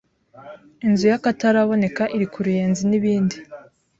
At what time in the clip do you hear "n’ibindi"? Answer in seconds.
2.89-3.37